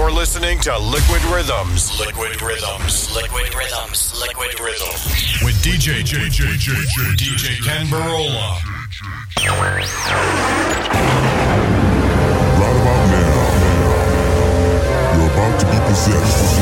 You're 0.00 0.10
listening 0.10 0.58
to 0.60 0.78
Liquid 0.78 1.22
Rhythms. 1.24 2.00
Liquid 2.00 2.40
Rhythms. 2.40 3.14
Liquid 3.14 3.54
Rhythms. 3.54 4.18
Liquid 4.18 4.58
Rhythms. 4.58 5.04
With 5.44 5.56
DJ 5.62 6.00
JJJJ 6.00 7.16
DJ 7.20 7.60
Ken 7.62 7.86
Barola. 7.86 8.56
Right 12.56 12.76
about 12.80 13.04
now, 13.12 13.44
you're 15.18 15.28
about 15.28 15.60
to 15.60 15.66
be 15.66 15.78
possessed. 15.84 16.56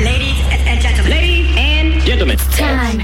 Ladies 0.00 0.38
and 0.52 0.80
gentlemen. 0.80 1.10
Ladies 1.10 1.50
and 1.58 2.00
Gentlemen, 2.02 2.36
time. 2.38 2.98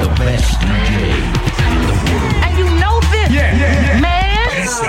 the 0.00 0.08
best 0.16 0.58
DJ 0.58 1.20
in 1.68 1.84
the 1.86 1.92
world. 2.08 2.32
And 2.42 2.56
you 2.56 2.64
know 2.80 2.96
this, 3.12 3.28
man. 4.00 4.48
This 4.56 4.80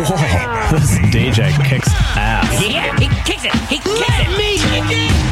DJ 1.12 1.52
kicks 1.62 1.90
ass. 2.16 2.66
Yeah, 2.66 2.96
he 2.98 3.08
kicks 3.24 3.44
it. 3.44 3.54
He 3.68 3.76
kicks 3.78 4.00
it. 4.00 4.28
Me 4.38 4.56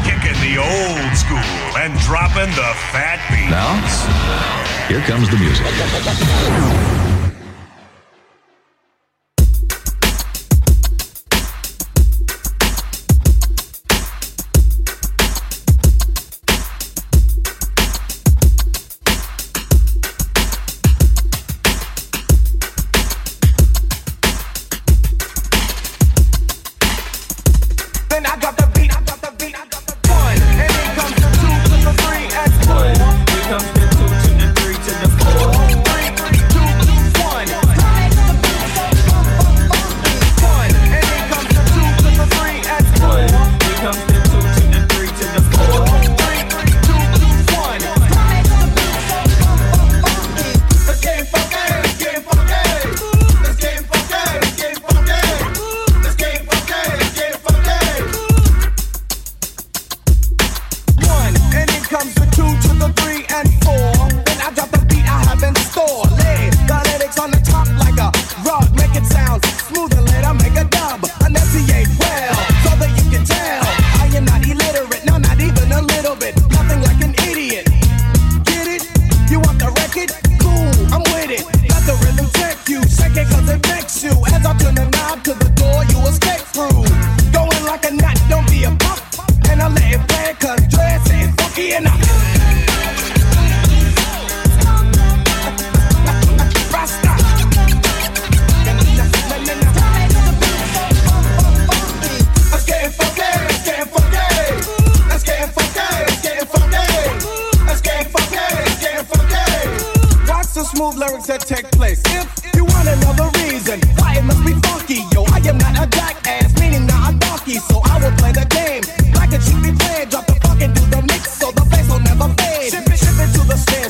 Kicking 0.05 0.39
the 0.45 0.59
old 0.59 1.17
school 1.17 1.39
and 1.79 1.99
dropping 2.01 2.51
the 2.55 2.75
fat 2.93 3.19
beat. 3.31 3.49
Now, 3.49 3.81
here 4.89 5.01
comes 5.01 5.31
the 5.31 5.39
music. 5.39 7.08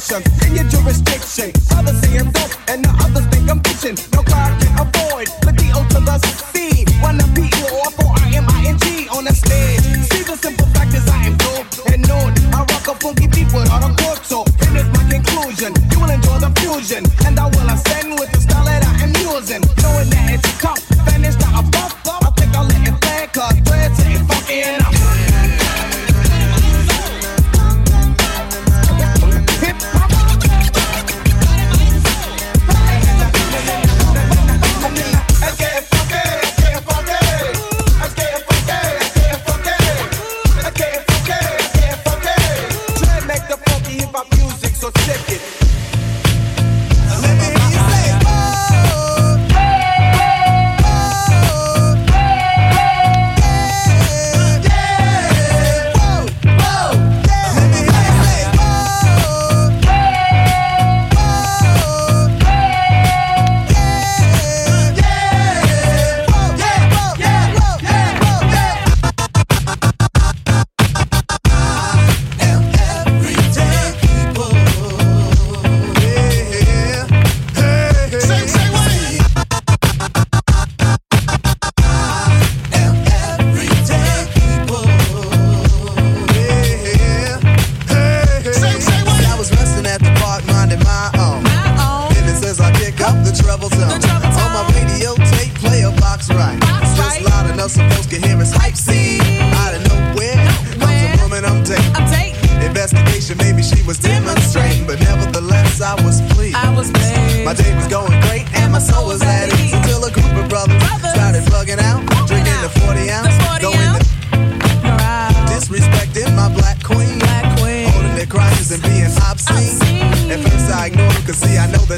The 0.08 0.20
station 0.20 0.48
in 0.48 0.56
your 0.56 0.64
jurisdiction. 0.64 1.52
Others 1.76 2.00
saying 2.00 2.30
dope, 2.30 2.68
and 2.68 2.84
the 2.84 2.90
others 3.04 3.26
think 3.26 3.50
I'm 3.50 3.60
bitching. 3.60 3.96
No 4.14 4.22
crowd 4.22 4.60
can 4.60 4.72
avoid 4.80 5.28
the 5.42 5.52
D.O. 5.52 5.84
to 5.88 6.00
the 6.00 6.47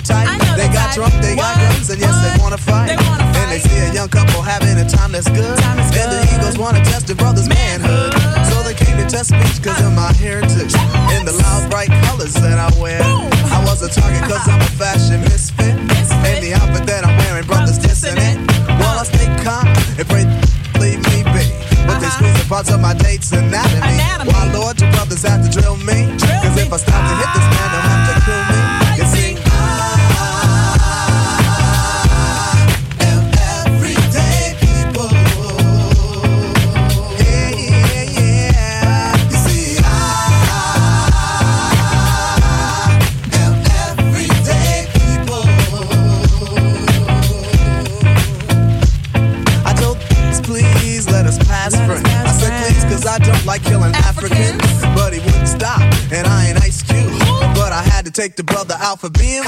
They 0.00 0.68
got 0.72 0.92
type. 0.92 0.94
drunk, 0.96 1.14
they 1.20 1.36
what? 1.36 1.52
got 1.56 1.76
guns, 1.76 1.90
and 1.90 2.00
yes, 2.00 2.16
what? 2.16 2.24
they 2.24 2.34
wanna 2.40 2.56
fight. 2.56 2.88
They 2.88 2.96
wanna 2.96 3.28
fight. 3.32 3.44
And 3.44 3.48
they 3.52 3.60
see 3.60 3.78
a 3.84 3.92
young 3.92 4.08
couple 4.08 4.40
having 4.40 4.78
a 4.80 4.88
time 4.88 5.12
that's 5.12 5.28
good. 5.28 5.58
Time 5.60 5.78
and 5.78 5.92
good. 5.92 6.08
the 6.08 6.36
Eagles 6.36 6.56
wanna 6.56 6.80
test 6.84 7.06
the 7.06 7.14
brother's 7.14 7.48
manhood. 7.48 8.16
manhood. 8.16 8.46
So 8.48 8.62
they 8.64 8.72
came 8.72 8.96
to 8.96 9.04
test 9.04 9.32
me 9.32 9.44
cause 9.60 9.80
of 9.84 9.92
my 9.92 10.12
heritage. 10.16 10.72
In 11.12 11.28
the 11.28 11.36
loud, 11.36 11.68
bright 11.70 11.92
colors 12.08 12.32
that 12.40 12.56
I 12.56 12.72
wear. 12.80 13.02
Boom. 13.04 13.28
I 13.52 13.60
was 13.68 13.82
a 13.82 13.90
target 13.92 14.24
cause 14.24 14.48
I'm 14.48 14.60
a 14.60 14.70
fashion 14.80 15.20
misfit. 15.28 15.76
misfit. 15.76 16.24
And 16.24 16.40
the 16.40 16.54
outfit 16.56 16.86
that 16.88 17.04
I'm 17.04 17.16
wearing, 17.20 17.44
brothers 17.46 17.76
dissonant. 17.76 18.48
While 18.80 18.96
I 18.96 19.04
stay 19.04 19.28
calm 19.44 19.68
and 20.00 20.06
pray, 20.08 20.24
leave 20.80 21.04
me 21.12 21.28
be. 21.28 21.44
But 21.84 21.96
uh 21.96 22.00
-huh. 22.00 22.00
they 22.00 22.10
squeeze 22.16 22.38
the 22.40 22.48
parts 22.48 22.70
of 22.72 22.80
my 22.80 22.94
date's 22.94 23.32
anatomy. 23.32 24.00
anatomy. 24.00 24.32
Why, 24.32 24.44
Lord, 24.52 24.80
your 24.80 24.90
brothers 24.92 25.22
have 25.28 25.44
to 25.44 25.50
drill 25.52 25.76
me? 25.76 26.19
out 58.90 58.98
for 58.98 59.10
being 59.10 59.42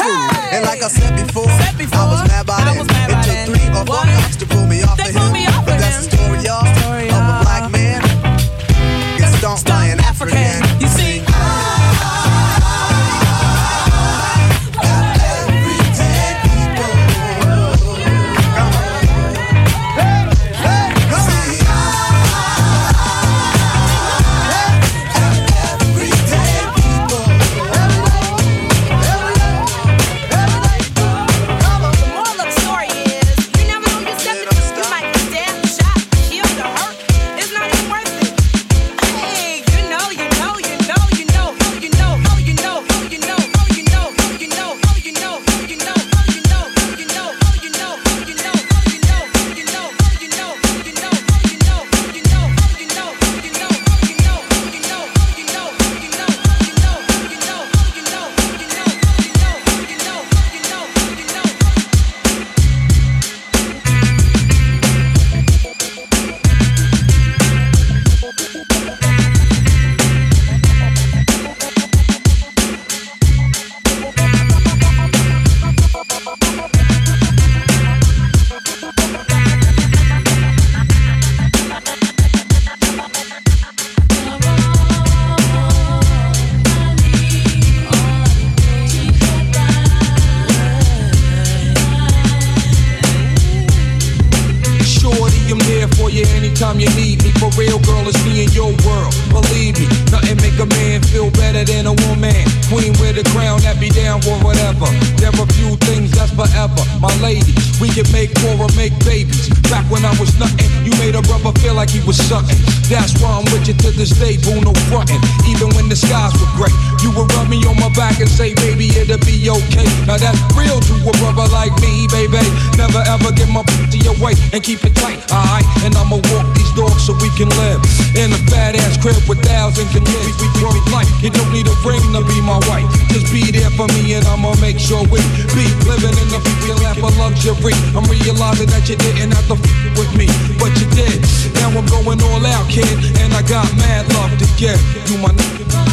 the 103.14 103.24
crown, 103.30 103.60
that 103.62 103.78
be 103.78 103.88
down 103.88 104.20
for 104.22 104.36
whatever. 104.40 104.88
There 105.20 105.32
are 105.32 105.48
few 105.54 105.76
things 105.88 106.12
that's 106.12 106.32
forever. 106.32 106.82
My 107.00 107.12
lady, 107.20 107.52
we 107.80 107.88
can 107.92 108.08
make 108.12 108.32
more 108.42 108.56
or 108.56 108.72
make 108.72 108.92
babies. 109.04 109.48
Back 109.68 109.84
when 109.92 110.04
I 110.04 110.12
was 110.16 110.32
nothing, 110.40 110.68
you 110.84 110.92
made 110.98 111.14
a 111.14 111.22
brother 111.22 111.52
feel 111.60 111.74
like 111.74 111.90
he 111.90 112.00
was 112.04 112.16
sucking. 112.16 112.58
That's 112.88 113.12
why 113.20 113.36
I'm 113.36 113.46
with 113.52 113.68
you 113.68 113.74
to 113.74 113.90
this 113.92 114.10
day, 114.16 114.36
boo, 114.40 114.60
no 114.60 114.72
frontin'. 114.88 115.20
Even 115.48 115.68
when 115.76 115.88
the 115.88 115.96
skies 115.96 116.32
were 116.40 116.52
gray, 116.56 116.72
you 117.02 117.10
would 117.18 117.26
rub 117.34 117.50
me 117.50 117.58
on 117.66 117.74
my 117.82 117.90
back 117.98 118.22
and 118.22 118.30
say, 118.30 118.54
baby, 118.54 118.86
it'll 118.94 119.18
be 119.26 119.50
okay. 119.50 119.86
Now 120.06 120.16
that's 120.16 120.38
real 120.54 120.78
to 120.78 120.94
a 121.02 121.12
brother 121.18 121.50
like 121.50 121.74
me, 121.82 122.06
baby. 122.14 122.38
Never 122.78 123.02
ever 123.10 123.34
give 123.34 123.50
my 123.50 123.66
to 123.90 123.98
your 123.98 124.14
way 124.22 124.38
and 124.54 124.62
keep 124.62 124.86
it 124.86 124.94
tight, 124.94 125.18
alright? 125.34 125.66
And 125.82 125.94
I'ma 125.98 126.22
walk 126.30 126.46
these 126.54 126.72
dogs 126.78 127.02
so 127.02 127.12
we 127.18 127.28
can 127.34 127.50
live 127.58 127.82
in 128.14 128.30
a 128.30 128.40
badass 128.48 129.02
crib 129.02 129.18
with 129.26 129.42
thousands 129.42 129.90
can 129.90 130.06
live. 130.06 130.30
We, 130.38 130.46
we, 130.62 130.80
life. 130.94 131.10
You 131.18 131.30
don't 131.30 131.50
need 131.50 131.66
a 131.66 131.74
ring 131.82 132.02
to 132.14 132.22
be 132.22 132.38
my 132.40 132.62
wife. 132.70 132.86
Just 133.10 133.34
be 133.34 133.50
there 133.50 133.70
for 133.74 133.90
me 133.98 134.14
and 134.14 134.24
I'ma 134.30 134.54
make 134.62 134.78
sure 134.78 135.02
we 135.10 135.18
be 135.58 135.66
living 135.90 136.14
in 136.14 136.28
the 136.30 136.38
future 136.38 136.78
lap 136.86 137.02
of 137.02 137.12
luxury. 137.18 137.74
I'm 137.98 138.06
realizing 138.06 138.70
that 138.70 138.86
you 138.88 138.96
didn't 138.96 139.34
have 139.34 139.46
to 139.50 139.58
f- 139.58 139.98
with 139.98 140.12
me, 140.14 140.30
but 140.62 140.70
you 140.78 140.86
did. 140.94 141.18
Now 141.58 141.74
I'm 141.74 141.86
going 141.86 142.22
all 142.22 142.46
out, 142.46 142.70
kid, 142.70 142.86
and 143.18 143.34
I 143.34 143.42
got 143.42 143.66
mad 143.76 144.06
love 144.14 144.32
to 144.38 144.46
give 144.54 144.78
you 145.10 145.18
my 145.18 145.34
nigga. 145.34 145.91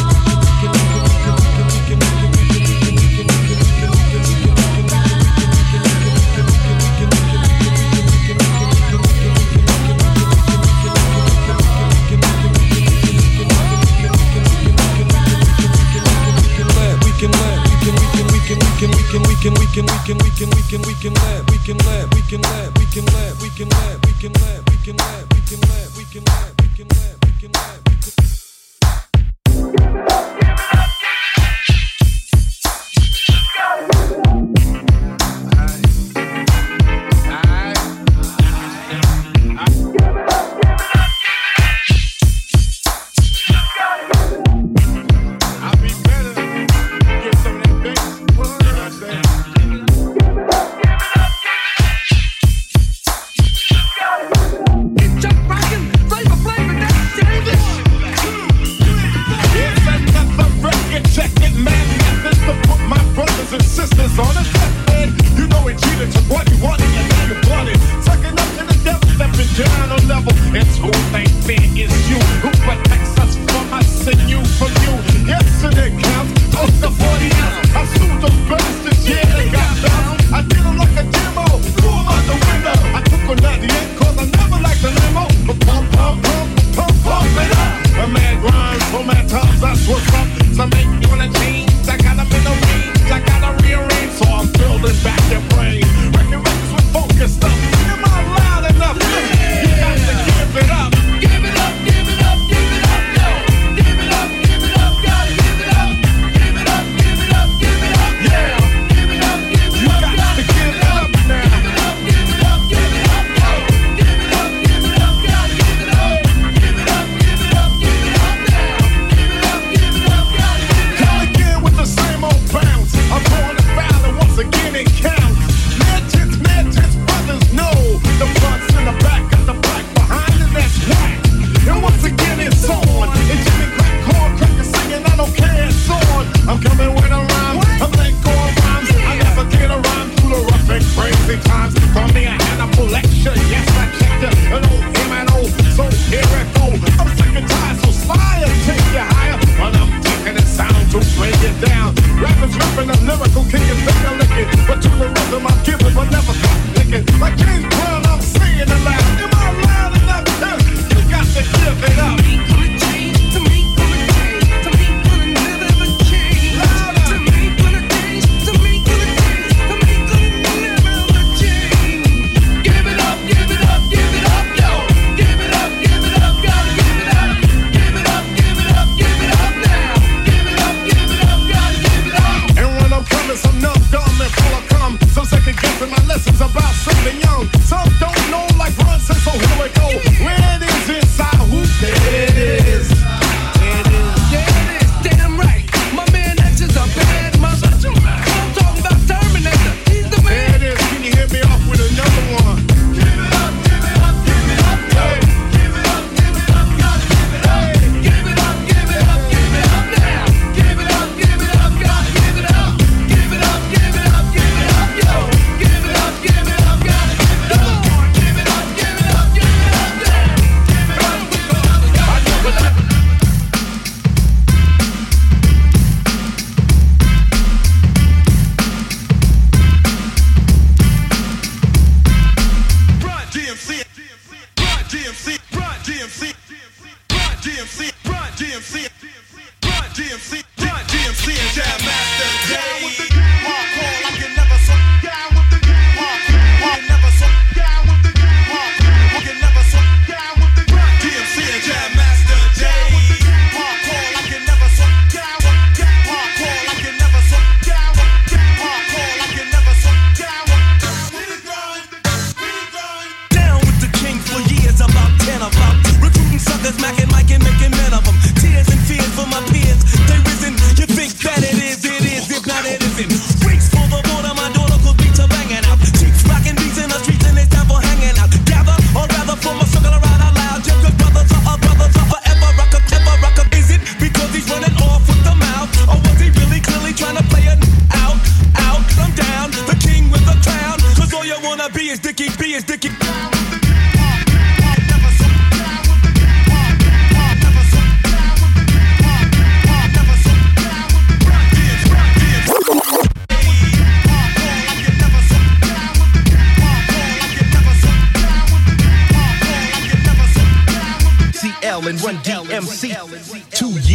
can 21.00 21.14
live, 21.14 21.48
we 21.48 21.56
can 21.64 21.78
live, 21.78 22.12
we 22.12 22.20
can 22.22 22.42
live, 22.42 22.76
we 22.76 22.84
can 22.84 23.06
live, 23.06 23.40
we 23.40 23.48
can 23.48 23.68
live, 23.70 24.02
we 24.04 24.12
can 24.20 24.32
live, 24.34 24.64
we 24.68 24.76
can 24.76 24.96
live, 24.96 25.26
we 25.32 25.40
can 25.40 25.60
live, 25.62 25.96
we 25.96 26.04
can 26.04 26.24
live, 26.24 26.56
we 26.58 26.68
can 26.74 26.88
live, 26.88 27.18
we 27.24 27.30
can 27.40 27.52
live, 27.52 27.80
we 27.88 27.96
can 27.96 28.12
live. 28.12 28.19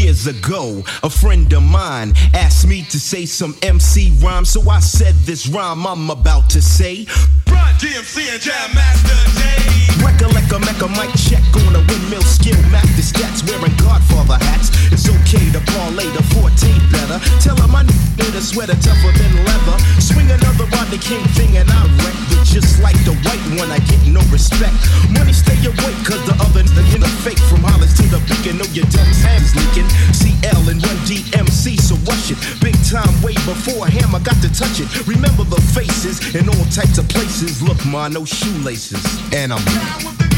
Years 0.06 0.28
ago, 0.28 0.84
a 1.02 1.10
friend 1.10 1.52
of 1.54 1.64
mine 1.64 2.14
asked 2.36 2.68
me 2.68 2.84
to 2.84 3.00
say 3.00 3.26
some 3.26 3.56
MC 3.64 4.12
rhyme, 4.22 4.46
so 4.46 4.70
I 4.70 4.80
said 4.80 5.16
this 5.26 5.48
rhyme 5.48 5.88
I'm 5.88 6.12
about 6.12 6.48
to 6.52 6.62
say. 6.62 7.08
Run 7.48 7.74
DMC 7.80 8.32
and 8.32 8.42
Jam 8.42 8.76
Master 8.76 9.16
J. 9.40 9.95
Recollect 10.04 10.52
a 10.52 10.60
mecca 10.60 10.88
mic 10.98 11.12
check 11.16 11.44
on 11.68 11.76
a 11.76 11.82
windmill 11.88 12.24
skill 12.24 12.60
map 12.72 12.88
the 12.96 13.04
stats 13.04 13.44
wearing 13.48 13.76
Godfather 13.78 14.40
hats. 14.52 14.72
It's 14.92 15.08
okay 15.08 15.46
to 15.52 15.62
parlay 15.76 16.08
the 16.12 16.24
forte 16.36 16.72
better. 16.92 17.20
Tell 17.40 17.56
him 17.56 17.76
I 17.76 17.84
need 17.84 18.36
a 18.36 18.42
sweater 18.42 18.76
tougher 18.80 19.12
than 19.16 19.32
leather. 19.46 19.78
Swing 20.00 20.30
another 20.32 20.66
rod 20.76 20.88
the 20.92 21.00
king 21.00 21.24
thing 21.36 21.58
and 21.58 21.70
I 21.70 21.82
wreck. 22.04 22.18
But 22.30 22.44
just 22.48 22.82
like 22.82 22.98
the 23.06 23.16
white 23.28 23.46
one, 23.60 23.72
I 23.72 23.80
get 23.88 24.02
no 24.08 24.22
respect. 24.32 24.76
Money 25.12 25.34
stay 25.34 25.60
awake 25.64 26.00
cause 26.04 26.24
the 26.28 26.36
other 26.40 26.64
in 26.96 27.02
the 27.02 27.12
fake 27.24 27.40
from 27.52 27.64
Hollis 27.64 27.96
to 27.98 28.04
the 28.08 28.20
beacon. 28.28 28.58
Know 28.58 28.70
your 28.72 28.88
dumb 28.92 29.12
hands 29.24 29.56
leaking. 29.56 29.88
CL 30.16 30.70
and 30.70 30.80
Run 30.80 31.00
DMC, 31.08 31.80
so 31.80 31.96
rush 32.08 32.32
it. 32.32 32.40
Big 32.62 32.76
time 32.88 33.12
way 33.22 33.34
before 33.44 33.88
Hammer 33.88 34.20
got 34.20 34.40
to 34.42 34.50
touch 34.54 34.80
it. 34.80 34.88
Remember 35.08 35.44
the 35.44 35.62
faces 35.76 36.36
in 36.36 36.48
all 36.48 36.66
types 36.72 36.98
of 36.98 37.08
places. 37.10 37.62
Look, 37.62 37.84
ma, 37.86 38.08
no 38.08 38.26
shoelaces. 38.26 39.04
And 39.34 39.52
I'm 39.52 39.64
I've 39.98 40.35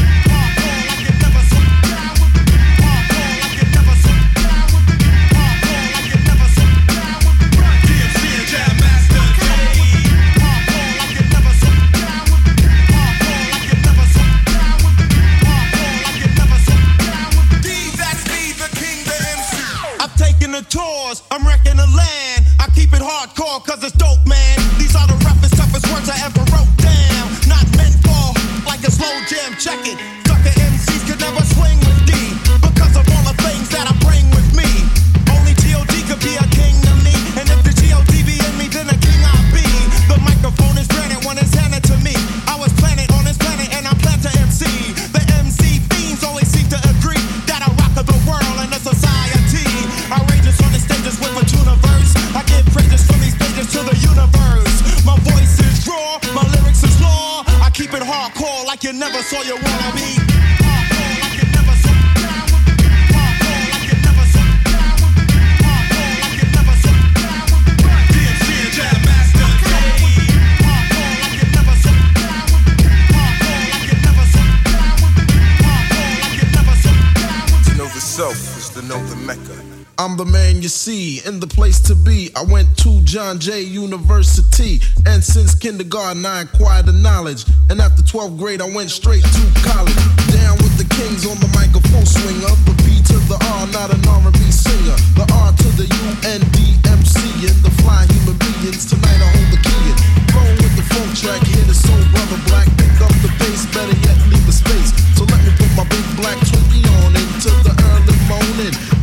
I'm 79.98 80.16
the 80.16 80.24
man 80.24 80.62
you 80.62 80.70
see 80.70 81.18
in 81.26 81.40
the 81.42 81.50
place 81.50 81.82
to 81.90 81.94
be. 81.98 82.30
I 82.38 82.46
went 82.46 82.70
to 82.86 83.02
John 83.02 83.42
Jay 83.42 83.66
University, 83.66 84.78
and 85.10 85.18
since 85.18 85.58
kindergarten 85.58 86.22
I 86.24 86.46
acquired 86.46 86.86
the 86.86 86.94
knowledge. 86.94 87.42
And 87.66 87.82
after 87.82 88.06
12th 88.06 88.38
grade, 88.38 88.62
I 88.62 88.70
went 88.70 88.94
straight 88.94 89.26
to 89.26 89.42
college. 89.66 89.98
Down 90.30 90.54
with 90.62 90.78
the 90.78 90.86
kings 90.86 91.26
on 91.26 91.34
the 91.42 91.50
microphone 91.50 92.06
swinger, 92.06 92.46
the 92.62 92.78
B 92.86 93.02
to 93.10 93.18
the 93.26 93.42
R, 93.58 93.66
not 93.74 93.90
an 93.90 93.98
R&B 94.06 94.38
singer. 94.54 94.94
The 95.18 95.26
R 95.34 95.50
to 95.50 95.68
the 95.74 95.90
U 95.90 96.06
N 96.30 96.46
D 96.54 96.78
M 96.86 97.02
C 97.02 97.18
and 97.50 97.58
the 97.66 97.74
fly 97.82 98.06
human 98.06 98.38
beings. 98.38 98.86
Tonight 98.86 99.18
I 99.18 99.28
hold 99.34 99.50
the 99.50 99.58
key. 99.66 99.82
in. 99.82 99.98
Flowing 100.30 100.58
with 100.62 100.78
the 100.78 100.86
funk 100.94 101.10
track, 101.18 101.42
hit 101.42 101.66
it 101.66 101.74
so 101.74 101.90
brother 102.14 102.38
black. 102.46 102.70
Pick 102.78 102.94
up 103.02 103.10
the 103.18 103.34
bass, 103.42 103.66
better 103.74 103.98
yet 104.06 104.18
leave 104.30 104.46
the 104.46 104.54
space. 104.54 104.94
So 105.18 105.26
let 105.26 105.42
me 105.42 105.50
put 105.58 105.74
my 105.74 105.82
big 105.90 106.06
black 106.14 106.38
Twinkie 106.46 106.86
on 107.02 107.18
into 107.18 107.50
the 107.66 107.74
early 107.74 108.14
morning. 108.30 108.97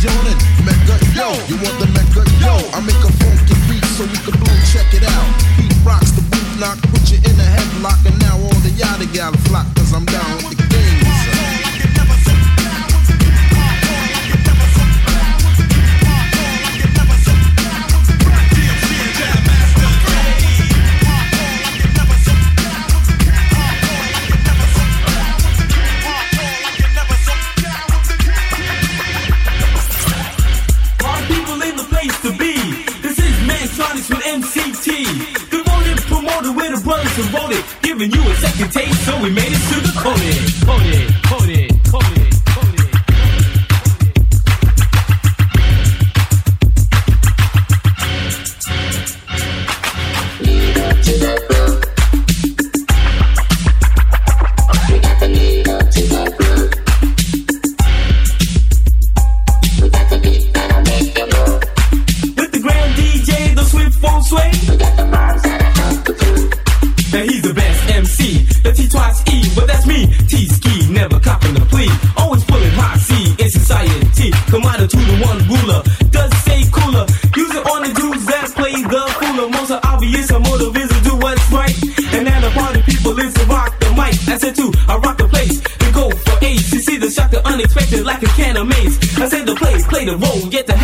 Yawning. 0.00 0.40
Mecca, 0.64 0.96
yo, 1.12 1.28
you 1.44 1.60
want 1.60 1.76
the 1.76 1.84
Mecca, 1.92 2.24
yo? 2.40 2.56
I 2.72 2.80
make 2.80 2.96
a 3.04 3.12
funky 3.20 3.52
beat 3.68 3.84
so 3.96 4.04
we 4.08 4.16
can 4.24 4.32
blow. 4.40 4.56
Check 4.72 4.88
it 4.96 5.04
out. 5.04 5.28
Heat 5.60 5.76
rocks 5.84 6.12
the 6.12 6.22
boot 6.32 6.48
knock, 6.58 6.80
put 6.88 7.04
you 7.12 7.18
in 7.18 7.36
a 7.36 7.44
headlock, 7.44 8.00
and 8.08 8.18
now 8.20 8.40
all 8.40 8.60
the 8.64 8.70
yada 8.80 9.04
gal 9.12 9.32
flock, 9.44 9.66
cause 9.76 9.92
I'm 9.92 10.06
down 10.06 10.39
The 64.00 64.20
sway. 64.22 64.50
Now 67.12 67.22
he's 67.26 67.42
the 67.42 67.52
best 67.52 67.90
MC, 67.90 68.44
the 68.62 68.72
T 68.72 68.88
twice 68.88 69.20
E, 69.28 69.44
but 69.54 69.66
that's 69.66 69.86
me. 69.86 70.06
T 70.28 70.46
ski, 70.46 70.88
never 70.90 71.20
copping 71.20 71.52
the 71.52 71.60
plea. 71.68 71.90
Always 72.16 72.44
pulling 72.44 72.70
high 72.72 72.96
C 72.96 73.36
in 73.36 73.50
society. 73.50 74.32
Commander 74.48 74.86
to 74.86 74.96
the 74.96 75.16
one 75.20 75.44
ruler, 75.52 75.82
does 76.08 76.32
say 76.48 76.64
cooler. 76.72 77.04
Use 77.36 77.52
it 77.52 77.66
on 77.68 77.82
the 77.82 77.92
dudes 77.92 78.24
that 78.24 78.48
play 78.56 78.72
the 78.72 79.02
cooler. 79.20 79.48
Most 79.50 79.70
are 79.70 79.80
obvious, 79.84 80.30
a 80.30 80.38
motive 80.38 80.76
is 80.76 80.88
to 80.88 81.00
do 81.04 81.16
what's 81.20 81.44
right. 81.52 81.76
And 82.16 82.24
now 82.24 82.40
the 82.40 82.50
party 82.56 82.80
people 82.82 83.18
is 83.18 83.34
to 83.34 83.44
rock 83.52 83.78
the 83.80 83.90
mic. 83.92 84.16
I 84.32 84.38
said 84.38 84.56
too, 84.56 84.72
I 84.88 84.96
rock 84.96 85.18
the 85.18 85.28
place. 85.28 85.60
And 85.84 85.92
go 85.92 86.08
for 86.08 86.44
ace. 86.44 86.72
You 86.72 86.80
see 86.80 86.96
the 86.96 87.10
shock, 87.10 87.32
the 87.32 87.44
unexpected, 87.46 88.06
like 88.06 88.22
a 88.22 88.30
can 88.38 88.56
of 88.56 88.66
maze. 88.66 88.96
I 89.20 89.28
said 89.28 89.44
the 89.44 89.54
play, 89.56 89.76
play 89.92 90.04
the 90.06 90.16
role, 90.16 90.48
get 90.48 90.66
to. 90.68 90.72
Cause 90.72 90.79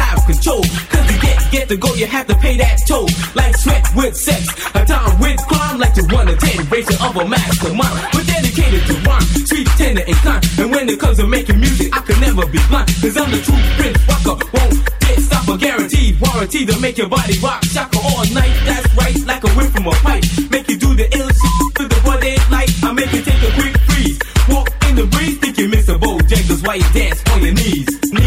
to 1.76 1.82
to 1.82 1.88
go, 1.88 1.94
you 1.94 2.06
have 2.06 2.26
to 2.26 2.34
pay 2.36 2.56
that 2.56 2.80
toll. 2.86 3.08
Like 3.34 3.56
sweat 3.56 3.84
with 3.94 4.16
sex, 4.16 4.48
a 4.74 4.84
time 4.84 5.18
with 5.20 5.38
crime, 5.46 5.78
like 5.78 5.94
to 5.94 6.04
one 6.14 6.26
to 6.26 6.36
ten, 6.36 6.64
ratio 6.68 6.96
of 7.04 7.16
a 7.16 7.28
mastermind. 7.28 7.96
We're 8.14 8.24
dedicated 8.24 8.82
to 8.86 8.94
rhyme, 9.04 9.22
sweet, 9.44 9.66
tender, 9.76 10.02
and 10.06 10.16
kind. 10.24 10.42
And 10.58 10.70
when 10.70 10.88
it 10.88 10.98
comes 11.00 11.18
to 11.18 11.26
making 11.26 11.60
music, 11.60 11.96
I 11.96 12.00
can 12.00 12.20
never 12.20 12.46
be 12.46 12.58
blind. 12.68 12.88
Cause 13.00 13.16
I'm 13.16 13.30
the 13.30 13.40
true 13.42 13.60
prince 13.76 13.98
rocker, 14.08 14.36
won't 14.52 14.74
get 15.00 15.18
stop 15.20 15.48
a 15.48 15.56
guaranteed 15.56 16.20
warranty 16.20 16.66
to 16.66 16.78
make 16.80 16.98
your 16.98 17.08
body 17.08 17.38
rock. 17.40 17.64
Shaka 17.64 17.98
all 17.98 18.24
night, 18.32 18.54
that's 18.64 18.88
right, 18.96 19.16
like 19.26 19.44
a 19.44 19.50
whip 19.56 19.70
from 19.70 19.86
a 19.86 19.94
pipe. 20.06 20.24
Make 20.50 20.68
you 20.68 20.78
do 20.78 20.94
the 20.94 21.06
ill 21.16 21.28
shit 21.28 21.54
with 21.78 21.88
the 21.90 22.00
broad 22.04 22.20
daylight. 22.20 22.70
I 22.82 22.92
make 22.92 23.12
you 23.12 23.22
take 23.22 23.42
a 23.42 23.52
quick 23.58 23.74
freeze. 23.88 24.18
Walk 24.48 24.68
in 24.88 24.96
the 24.96 25.06
breeze, 25.06 25.38
think 25.38 25.58
you 25.58 25.68
miss 25.68 25.88
a 25.88 25.94
Bojangles 25.94 26.66
while 26.66 26.76
you 26.76 26.88
dance 26.92 27.22
on 27.32 27.42
your 27.42 27.54
knees. 27.54 27.88
Knees. 28.12 28.25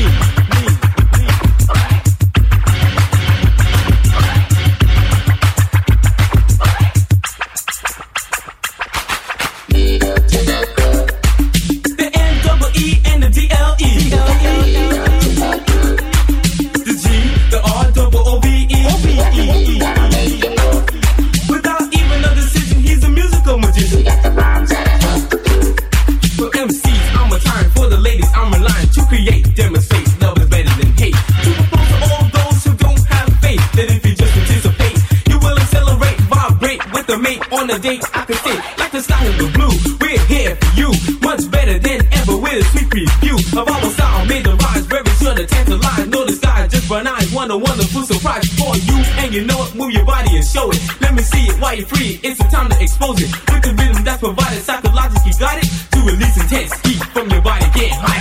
While 51.70 51.78
you're 51.78 51.88
free. 51.88 52.20
It's 52.24 52.38
the 52.40 52.46
time 52.46 52.70
to 52.70 52.82
expose 52.82 53.22
it. 53.22 53.30
With 53.52 53.62
the 53.62 53.74
rhythm 53.78 54.04
that's 54.04 54.20
provided, 54.20 54.64
psychologically 54.64 55.34
got 55.40 55.58
it. 55.58 55.70
To 55.92 56.00
release 56.02 56.38
intense 56.42 56.74
heat 56.82 57.04
from 57.14 57.30
your 57.30 57.42
body. 57.42 57.66
Get. 57.76 57.92
High. 57.92 58.19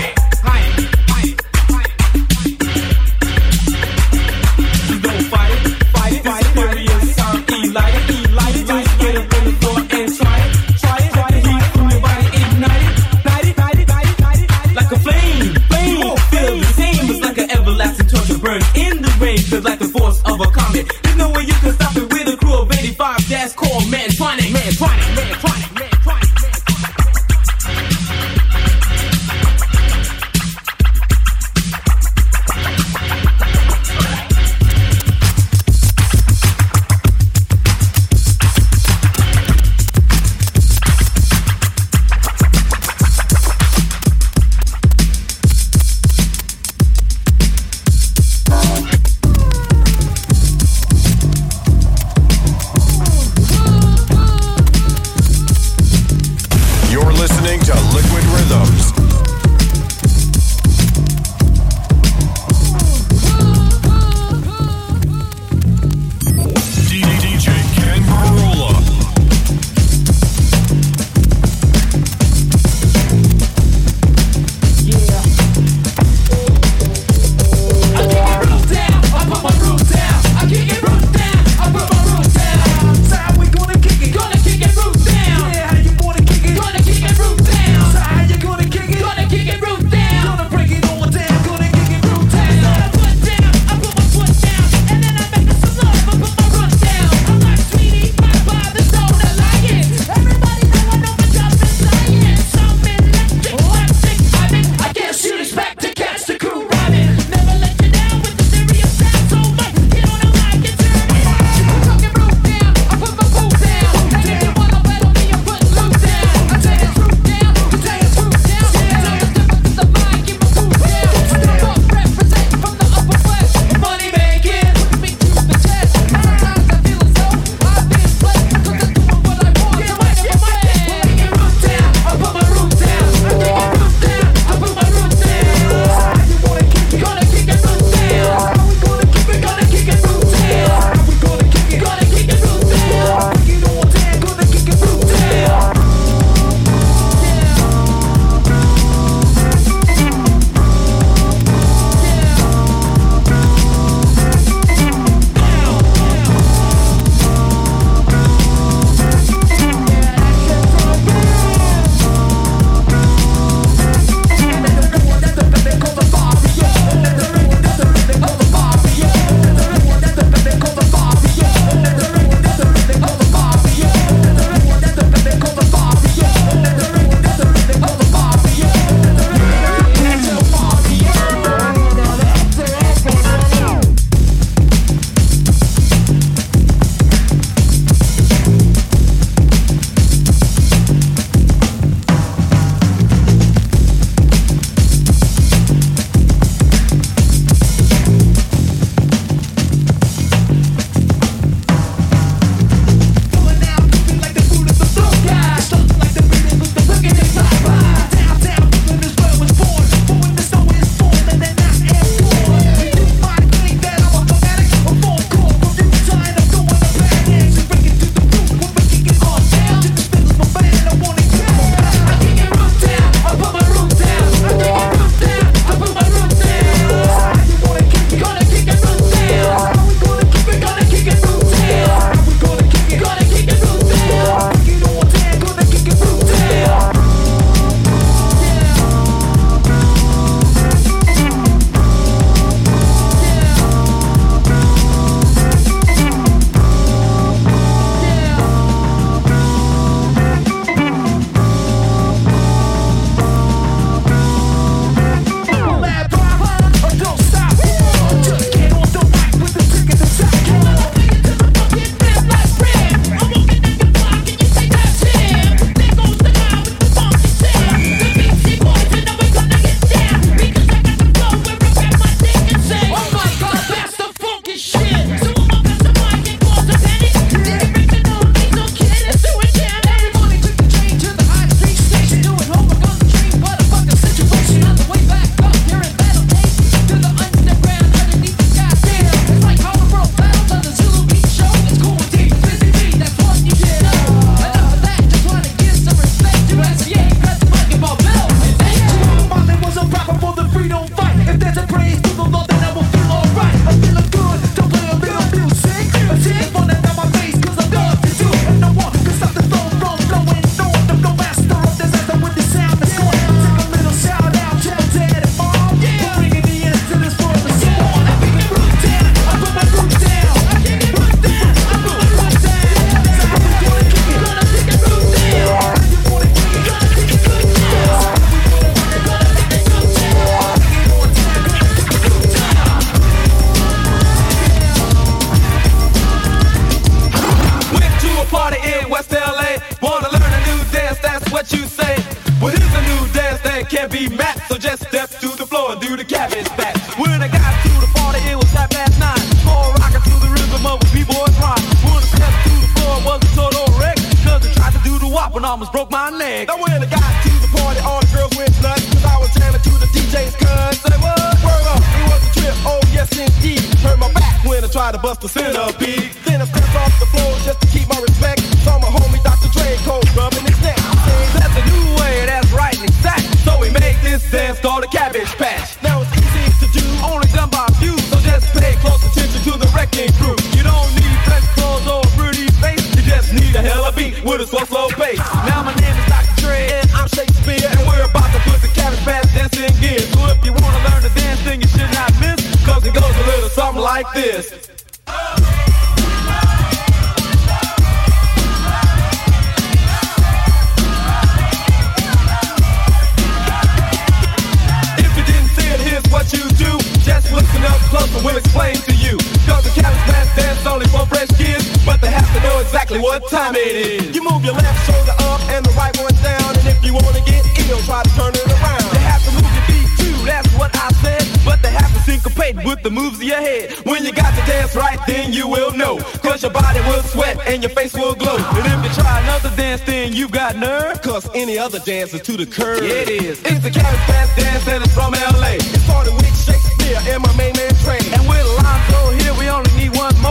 Have 422.55 422.65
with 422.65 422.83
the 422.83 422.91
moves 422.91 423.19
of 423.19 423.25
your 423.25 423.37
head. 423.41 423.73
When 423.85 424.05
you 424.05 424.13
got 424.13 424.35
to 424.39 424.51
dance 424.51 424.75
right, 424.77 424.99
then 425.07 425.33
you 425.33 425.49
will 425.49 425.73
know. 425.73 425.99
Cause 426.23 426.43
your 426.43 426.53
body 426.53 426.81
will 426.81 427.03
sweat 427.03 427.39
and 427.47 427.63
your 427.63 427.71
face 427.71 427.95
will 427.95 428.15
glow. 428.15 428.37
And 428.37 428.85
if 428.85 428.91
you 428.97 429.03
try 429.03 429.21
another 429.23 429.55
dance, 429.57 429.83
then 429.83 430.13
you 430.13 430.29
got 430.29 430.57
nerve. 430.57 431.01
Cause 431.03 431.29
any 431.35 431.59
other 431.59 431.79
dance 431.81 432.15
is 432.15 432.23
to 432.23 432.37
the 432.37 432.47
curve. 432.47 432.83
Yeah, 432.83 433.03
it 433.03 433.09
is. 433.09 433.43
It's 433.45 433.63
the 433.63 433.71
cabbage 433.71 434.01
patch 434.01 434.37
dance 434.37 434.69
and 434.69 434.85
it's 434.85 434.95
from 434.95 435.13
LA. 435.13 435.57
It 435.59 435.81
started 435.81 436.15
with 436.15 436.45
Shakespeare 436.45 436.99
and 437.13 437.23
my 437.23 437.35
main 437.37 437.55
man 437.57 437.75
Trey. 437.83 438.01
And 438.13 438.29
with 438.29 438.45
Alonzo 438.45 439.11
here, 439.23 439.35
we 439.39 439.49
only 439.49 439.73
need 439.77 439.97
one 439.97 440.15
more. 440.21 440.28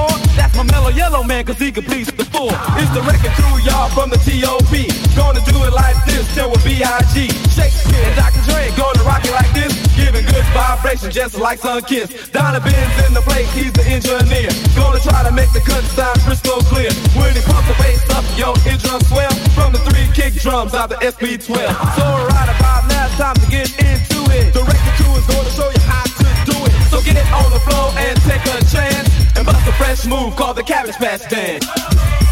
My 0.87 0.95
yellow 0.95 1.19
man, 1.19 1.43
cause 1.43 1.59
he 1.59 1.67
completes 1.67 2.07
the 2.15 2.23
four. 2.23 2.47
It's 2.79 2.87
the 2.95 3.03
record 3.03 3.35
crew, 3.35 3.59
y'all, 3.67 3.91
from 3.91 4.07
the 4.07 4.15
T.O.P. 4.23 4.87
Gonna 5.19 5.43
do 5.43 5.59
it 5.67 5.75
like 5.75 5.99
this, 6.07 6.23
till 6.31 6.47
we 6.47 6.79
B.I.G. 6.79 7.27
Shakespeare 7.51 8.07
and 8.07 8.15
Dr. 8.15 8.39
Dre 8.47 8.71
gonna 8.79 9.03
rock 9.03 9.19
it 9.27 9.35
like 9.35 9.51
this. 9.51 9.75
Giving 9.99 10.23
good 10.23 10.47
vibrations 10.55 11.11
just 11.11 11.35
like 11.43 11.59
Sun 11.59 11.83
Kiss. 11.91 12.31
Donovan's 12.31 12.95
in 13.03 13.11
the 13.11 13.19
place, 13.19 13.51
he's 13.51 13.75
the 13.75 13.83
engineer. 13.83 14.47
Gonna 14.79 15.03
try 15.03 15.27
to 15.27 15.31
make 15.35 15.51
the 15.51 15.59
cut 15.59 15.83
sound 15.91 16.23
crystal 16.23 16.63
clear. 16.71 16.87
When 17.19 17.35
he 17.35 17.43
pumps 17.43 17.67
the 17.67 17.75
bass 17.83 17.99
up, 18.15 18.23
yo, 18.39 18.55
eardrum 18.63 19.03
swell. 19.11 19.35
From 19.59 19.75
the 19.75 19.83
three 19.91 20.07
kick 20.15 20.39
drums 20.39 20.71
out 20.71 20.87
the 20.87 20.95
SP12. 21.03 21.67
So 21.99 22.05
right 22.31 22.47
about 22.47 22.87
now, 22.87 23.11
it's 23.11 23.19
time 23.19 23.35
to 23.35 23.47
get 23.51 23.67
into 23.75 24.23
it. 24.31 24.55
The 24.55 24.63
record 24.63 24.95
crew 24.95 25.19
is 25.19 25.27
gonna 25.27 25.51
show 25.51 25.67
you 25.67 25.83
how 25.83 26.07
to 26.07 26.27
do 26.47 26.55
it. 26.63 26.71
So 26.87 27.03
get 27.03 27.19
it 27.19 27.27
on 27.35 27.51
the 27.51 27.59
floor 27.67 27.91
and 27.99 28.15
take 28.23 28.47
a 28.47 28.63
chance 28.71 29.06
and 29.37 29.45
bust 29.45 29.67
a 29.67 29.71
fresh 29.73 30.05
move 30.05 30.35
called 30.35 30.57
the 30.57 30.63
Cabbage 30.63 30.95
Patch 30.95 31.29
Dance. 31.29 32.26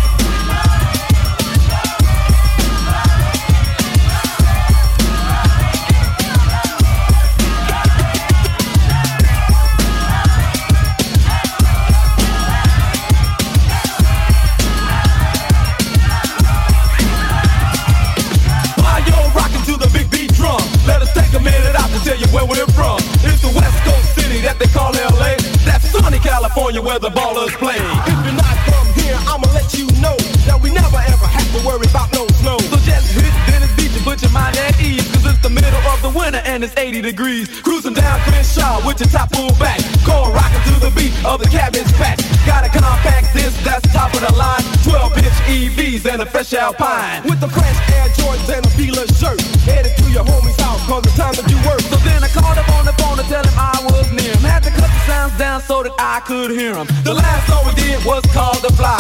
Sounds 55.26 55.40
down 55.40 55.62
so 55.62 55.84
that 55.84 55.94
I 55.98 56.20
could 56.22 56.52
hear 56.52 56.76
him. 56.76 56.88
The 57.04 57.14
last 57.14 57.48
song 57.50 57.66
we 57.66 57.74
did 57.74 58.04
was 58.06 58.24
called 58.34 58.62
The 58.62 58.72
Fly. 58.74 59.00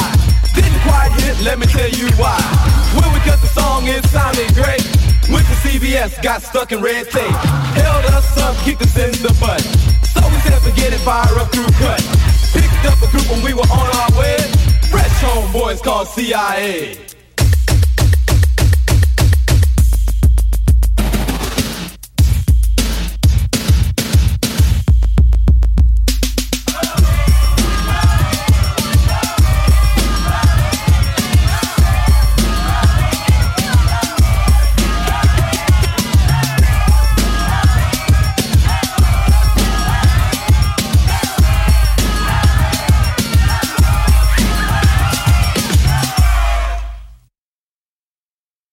Didn't 0.55 0.79
quite 0.81 1.11
hit, 1.21 1.39
let 1.43 1.59
me 1.59 1.65
tell 1.67 1.89
you 1.89 2.09
why. 2.17 2.37
When 2.97 3.11
we 3.13 3.19
cut 3.21 3.39
the 3.41 3.47
song, 3.47 3.85
it 3.85 4.03
sounded 4.05 4.49
great. 4.55 4.81
Went 5.29 5.45
to 5.45 5.55
CBS, 5.61 6.21
got 6.23 6.41
stuck 6.41 6.71
in 6.71 6.81
red 6.81 7.09
tape. 7.09 7.35
Held 7.77 8.05
us 8.05 8.37
up, 8.37 8.55
kicked 8.63 8.81
us 8.81 8.97
in 8.97 9.11
the 9.21 9.35
butt. 9.39 9.61
So 10.13 10.21
we 10.29 10.37
said 10.41 10.61
forget 10.61 10.93
it, 10.93 11.01
fire 11.01 11.37
up 11.37 11.51
through 11.51 11.69
cut. 11.77 12.01
Picked 12.53 12.85
up 12.85 12.97
a 13.01 13.07
group 13.11 13.29
when 13.29 13.43
we 13.43 13.53
were 13.53 13.69
on 13.69 13.87
our 14.01 14.11
way. 14.17 14.37
Fresh 14.89 15.21
homeboys 15.21 15.83
called 15.83 16.07
CIA. 16.07 17.14